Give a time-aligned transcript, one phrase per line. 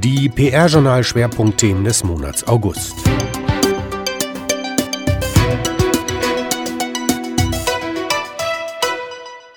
[0.00, 2.94] Die PR-Journal-Schwerpunktthemen des Monats August.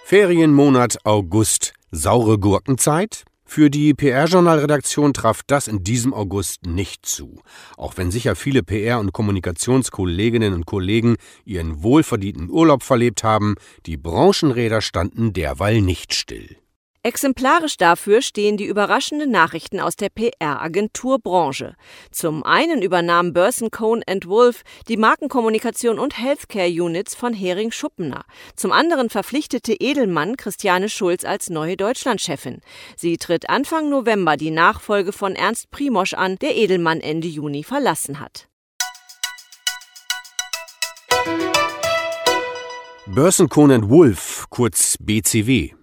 [0.03, 1.73] Ferienmonat August.
[1.91, 3.25] Saure Gurkenzeit?
[3.51, 7.41] Für die PR-Journal-Redaktion traf das in diesem August nicht zu.
[7.77, 13.55] Auch wenn sicher viele PR- und Kommunikationskolleginnen und Kollegen ihren wohlverdienten Urlaub verlebt haben,
[13.87, 16.57] die Branchenräder standen derweil nicht still.
[17.01, 21.75] Exemplarisch dafür stehen die überraschenden Nachrichten aus der PR-Agenturbranche.
[22.11, 28.25] Zum einen übernahm Burson Cohn Wolf die Markenkommunikation und Healthcare Units von Hering Schuppener.
[28.57, 32.59] Zum anderen verpflichtete Edelmann Christiane Schulz als neue Deutschlandchefin.
[32.97, 38.19] Sie tritt Anfang November die Nachfolge von Ernst Primosch an, der Edelmann Ende Juni verlassen
[38.19, 38.49] hat.
[43.05, 45.78] Burson Cohn Wolf, kurz BCW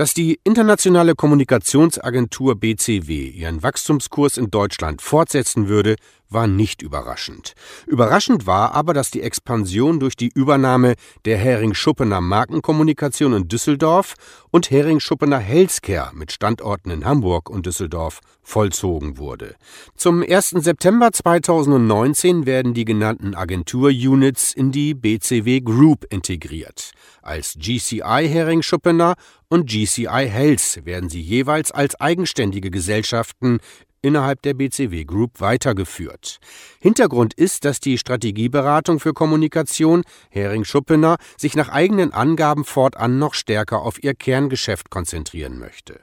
[0.00, 5.96] dass die internationale Kommunikationsagentur BCW ihren Wachstumskurs in Deutschland fortsetzen würde,
[6.30, 7.52] war nicht überraschend.
[7.86, 10.94] Überraschend war aber, dass die Expansion durch die Übernahme
[11.26, 14.14] der Hering-Schuppener Markenkommunikation in Düsseldorf
[14.50, 19.54] und Hering-Schuppener Healthcare mit Standorten in Hamburg und Düsseldorf vollzogen wurde.
[19.96, 20.50] Zum 1.
[20.50, 26.92] September 2019 werden die genannten Agentur-Units in die BCW Group integriert.
[27.22, 29.14] Als GCI Hering-Schuppener
[29.48, 33.58] und GCI Health werden sie jeweils als eigenständige Gesellschaften
[34.02, 36.38] innerhalb der BCW Group weitergeführt.
[36.80, 43.82] Hintergrund ist, dass die Strategieberatung für Kommunikation Hering-Schuppener sich nach eigenen Angaben fortan noch stärker
[43.82, 46.00] auf ihr Kerngeschäft konzentrieren möchte.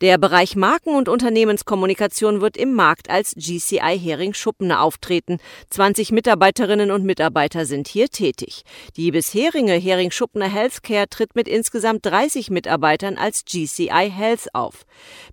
[0.00, 5.36] Der Bereich Marken- und Unternehmenskommunikation wird im Markt als GCI Hering Schuppener auftreten.
[5.68, 8.62] 20 Mitarbeiterinnen und Mitarbeiter sind hier tätig.
[8.96, 14.86] Die bisherige Hering Schuppener Healthcare tritt mit insgesamt 30 Mitarbeitern als GCI Health auf.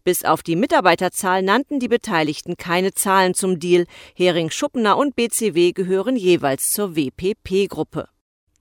[0.04, 3.86] Bis auf die Mitarbeiterzahl nannten die Beteiligten keine Zahlen zum Deal.
[4.16, 8.10] Hering Schuppener und BCW gehören jeweils zur WPP-Gruppe.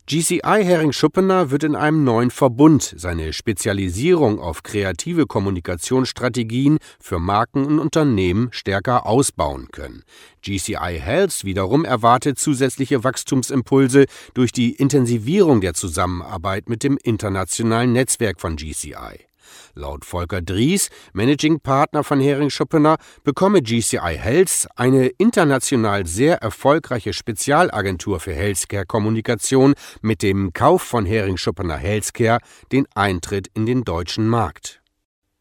[0.08, 7.80] GCI Hering-Schuppener wird in einem neuen Verbund seine Spezialisierung auf kreative Kommunikationsstrategien für Marken und
[7.80, 10.04] Unternehmen stärker ausbauen können.
[10.42, 18.40] GCI Health wiederum erwartet zusätzliche Wachstumsimpulse durch die Intensivierung der Zusammenarbeit mit dem internationalen Netzwerk
[18.40, 19.26] von GCI.
[19.74, 27.12] Laut Volker Dries, Managing Partner von Hering Schuppener, bekomme GCI Health, eine international sehr erfolgreiche
[27.12, 32.40] Spezialagentur für Healthcare-Kommunikation, mit dem Kauf von Hering Schuppener Healthcare
[32.72, 34.80] den Eintritt in den deutschen Markt.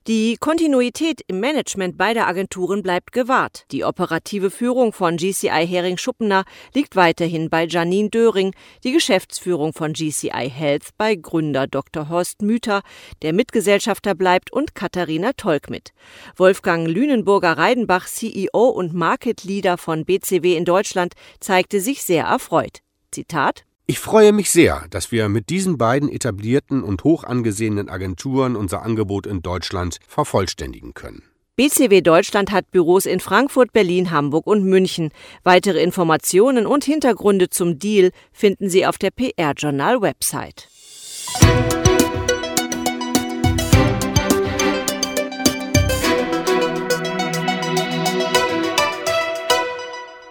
[0.08, 3.66] Die Kontinuität im Management beider Agenturen bleibt gewahrt.
[3.72, 6.44] Die operative Führung von GCI Hering-Schuppener
[6.76, 12.08] liegt weiterhin bei Janine Döring, die Geschäftsführung von GCI Health bei Gründer Dr.
[12.08, 12.84] Horst Müther,
[13.24, 15.92] der Mitgesellschafter bleibt und Katharina Tolk mit.
[16.36, 22.82] Wolfgang Lünenburger-Reidenbach, CEO und Market Leader von BCW in Deutschland, zeigte sich sehr erfreut.
[23.10, 28.56] Zitat ich freue mich sehr, dass wir mit diesen beiden etablierten und hoch angesehenen Agenturen
[28.56, 31.24] unser Angebot in Deutschland vervollständigen können.
[31.56, 35.12] BCW Deutschland hat Büros in Frankfurt, Berlin, Hamburg und München.
[35.44, 40.68] Weitere Informationen und Hintergründe zum Deal finden Sie auf der PR-Journal-Website.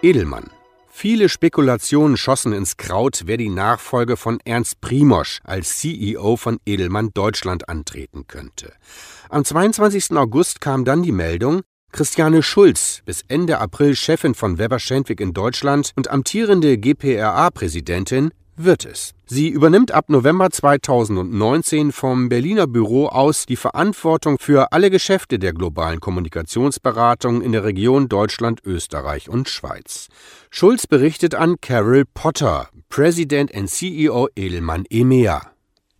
[0.03, 0.51] Edelmann
[0.97, 7.09] Viele Spekulationen schossen ins Kraut, wer die Nachfolge von Ernst Primosch als CEO von Edelmann
[7.13, 8.71] Deutschland antreten könnte.
[9.27, 10.11] Am 22.
[10.11, 15.33] August kam dann die Meldung, Christiane Schulz, bis Ende April Chefin von Weber Schendwick in
[15.33, 19.13] Deutschland und amtierende GPRA-Präsidentin, wird es.
[19.25, 25.53] Sie übernimmt ab November 2019 vom Berliner Büro aus die Verantwortung für alle Geschäfte der
[25.53, 30.09] globalen Kommunikationsberatung in der Region Deutschland, Österreich und Schweiz.
[30.51, 35.54] Schulz berichtet an Carol Potter, President and CEO Edelmann EMEA.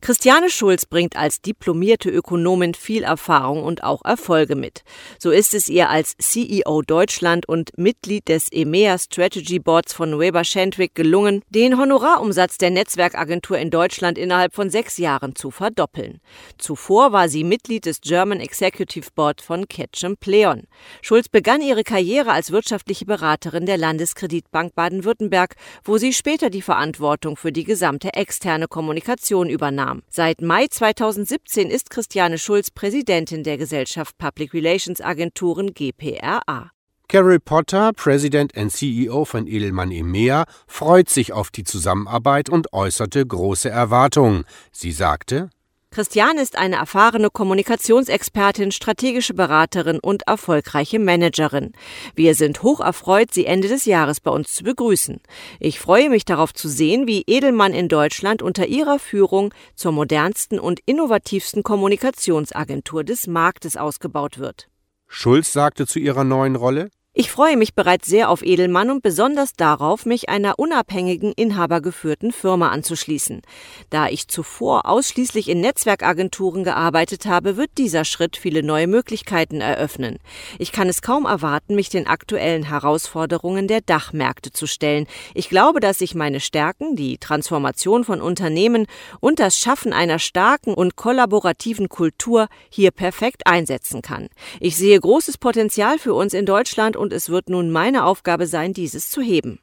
[0.06, 4.84] Christiane Schulz bringt als diplomierte Ökonomin viel Erfahrung und auch Erfolge mit.
[5.18, 10.44] So ist es ihr als CEO Deutschland und Mitglied des EMEA Strategy Boards von Weber
[10.44, 16.22] Schendwick gelungen, den Honorarumsatz der Netzwerkagentur in Deutschland innerhalb von sechs Jahren zu verdoppeln.
[16.60, 20.68] Zuvor war sie Mitglied des German Executive Board von Ketchum Pleon.
[21.02, 27.38] Schulz begann ihre Karriere als wirtschaftliche Beraterin der Landeskreditbank Baden-Württemberg, wo sie später die Verantwortung
[27.38, 30.04] für die gesamte externe Kommunikation übernahm kam.
[30.10, 36.72] Seit Mai 2017 ist Christiane Schulz Präsidentin der Gesellschaft Public Relations Agenturen GPRA.
[37.08, 43.26] Carol Potter, President and CEO von Edelmann EMEA, freut sich auf die Zusammenarbeit und äußerte
[43.26, 44.44] große Erwartungen.
[44.72, 45.50] Sie sagte,
[45.96, 51.72] Christiane ist eine erfahrene Kommunikationsexpertin, strategische Beraterin und erfolgreiche Managerin.
[52.16, 55.22] Wir sind hoch erfreut, Sie Ende des Jahres bei uns zu begrüßen.
[55.62, 60.60] Ich freue mich darauf zu sehen, wie Edelmann in Deutschland unter Ihrer Führung zur modernsten
[60.60, 64.68] und innovativsten Kommunikationsagentur des Marktes ausgebaut wird.
[65.08, 69.54] Schulz sagte zu ihrer neuen Rolle, ich freue mich bereits sehr auf Edelmann und besonders
[69.54, 73.42] darauf, mich einer unabhängigen, inhabergeführten Firma anzuschließen.
[73.90, 80.20] Da ich zuvor ausschließlich in Netzwerkagenturen gearbeitet habe, wird dieser Schritt viele neue Möglichkeiten eröffnen.
[80.60, 85.08] Ich kann es kaum erwarten, mich den aktuellen Herausforderungen der Dachmärkte zu stellen.
[85.34, 88.88] Ich glaube, dass ich meine Stärken, die Transformation von Unternehmen
[89.22, 94.28] und das Schaffen einer starken und kollaborativen Kultur hier perfekt einsetzen kann.
[94.60, 99.10] Ich sehe großes Potenzial für uns in Deutschland es wird nun meine Aufgabe sein, dieses
[99.10, 99.60] zu heben.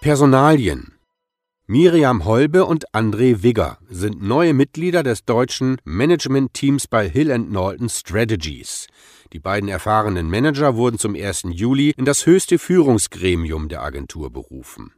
[0.00, 0.92] Personalien
[1.68, 8.86] Miriam Holbe und André Wigger sind neue Mitglieder des deutschen Management-Teams bei Hill Norton Strategies.
[9.32, 11.46] Die beiden erfahrenen Manager wurden zum 1.
[11.50, 14.92] Juli in das höchste Führungsgremium der Agentur berufen.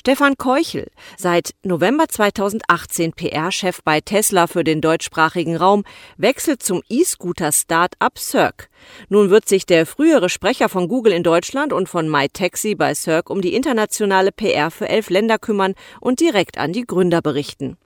[0.00, 5.84] Stefan Keuchel, seit November 2018 PR-Chef bei Tesla für den deutschsprachigen Raum,
[6.16, 8.70] wechselt zum E-Scooter-Start-up Cirque.
[9.10, 13.30] Nun wird sich der frühere Sprecher von Google in Deutschland und von MyTaxi bei Cirque
[13.30, 17.76] um die internationale PR für elf Länder kümmern und direkt an die Gründer berichten.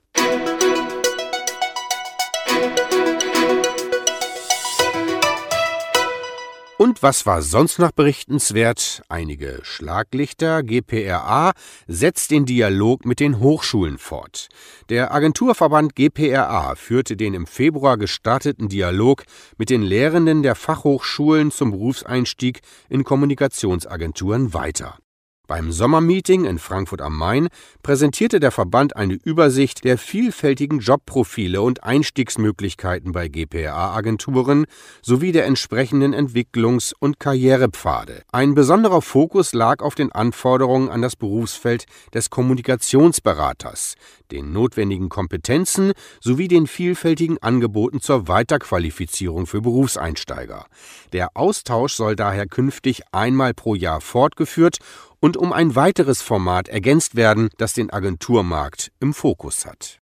[6.77, 9.01] Und was war sonst noch berichtenswert?
[9.07, 10.61] Einige Schlaglichter.
[10.61, 11.53] GPRA
[11.87, 14.49] setzt den Dialog mit den Hochschulen fort.
[14.89, 19.23] Der Agenturverband GPRA führte den im Februar gestarteten Dialog
[19.57, 24.97] mit den Lehrenden der Fachhochschulen zum Berufseinstieg in Kommunikationsagenturen weiter.
[25.47, 27.49] Beim Sommermeeting in Frankfurt am Main
[27.83, 34.65] präsentierte der Verband eine Übersicht der vielfältigen Jobprofile und Einstiegsmöglichkeiten bei GPA-Agenturen
[35.03, 38.23] sowie der entsprechenden Entwicklungs- und Karrierepfade.
[38.31, 43.95] Ein besonderer Fokus lag auf den Anforderungen an das Berufsfeld des Kommunikationsberaters,
[44.31, 50.65] den notwendigen Kompetenzen sowie den vielfältigen Angeboten zur Weiterqualifizierung für Berufseinsteiger.
[51.13, 54.79] Der Austausch soll daher künftig einmal pro Jahr fortgeführt
[55.25, 59.97] und um ein weiteres Format ergänzt werden, das den Agenturmarkt im Fokus hat.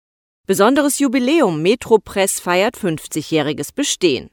[0.46, 4.30] Besonderes Jubiläum Metropress feiert 50-jähriges Bestehen.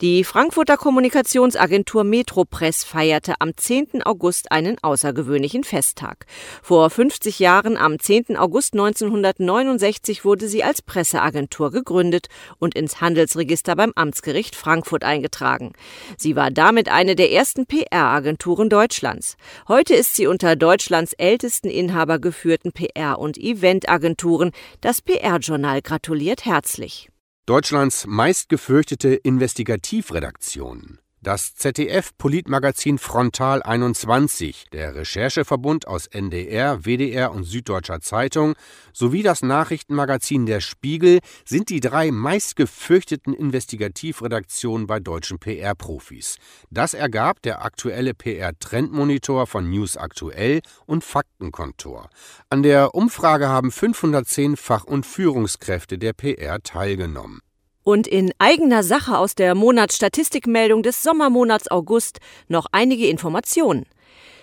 [0.00, 4.04] Die Frankfurter Kommunikationsagentur Metropress feierte am 10.
[4.04, 6.26] August einen außergewöhnlichen Festtag.
[6.62, 8.36] Vor 50 Jahren, am 10.
[8.36, 12.28] August 1969, wurde sie als Presseagentur gegründet
[12.60, 15.72] und ins Handelsregister beim Amtsgericht Frankfurt eingetragen.
[16.16, 19.36] Sie war damit eine der ersten PR-Agenturen Deutschlands.
[19.66, 24.52] Heute ist sie unter Deutschlands ältesten Inhaber geführten PR- und Eventagenturen.
[24.80, 27.10] Das PR-Journal gratuliert herzlich.
[27.48, 30.98] Deutschlands meistgefürchtete Investigativredaktion.
[31.20, 38.54] Das ZDF-Politmagazin Frontal 21, der Rechercheverbund aus NDR, WDR und Süddeutscher Zeitung
[38.92, 46.36] sowie das Nachrichtenmagazin Der Spiegel sind die drei meistgefürchteten Investigativredaktionen bei deutschen PR-Profis.
[46.70, 52.10] Das ergab der aktuelle PR-Trendmonitor von News Aktuell und Faktenkontor.
[52.48, 57.40] An der Umfrage haben 510 Fach- und Führungskräfte der PR teilgenommen.
[57.88, 63.86] Und in eigener Sache aus der Monatsstatistikmeldung des Sommermonats August noch einige Informationen.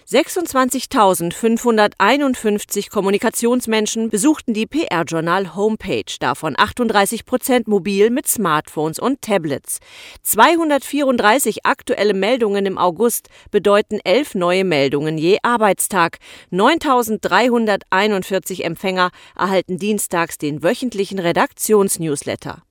[0.09, 9.77] 26.551 Kommunikationsmenschen besuchten die PR-Journal Homepage, davon 38 Prozent mobil mit Smartphones und Tablets.
[10.23, 16.17] 234 aktuelle Meldungen im August bedeuten elf neue Meldungen je Arbeitstag.
[16.51, 22.63] 9.341 Empfänger erhalten dienstags den wöchentlichen Redaktionsnewsletter.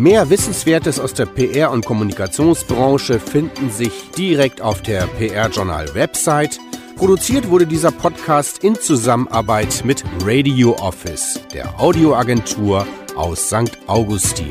[0.00, 6.58] Mehr Wissenswertes aus der PR- und Kommunikationsbranche finden sich direkt auf der PR-Journal-Website.
[6.96, 13.76] Produziert wurde dieser Podcast in Zusammenarbeit mit Radio Office, der Audioagentur aus St.
[13.88, 14.48] Augustin.